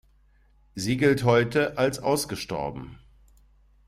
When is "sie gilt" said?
0.73-1.23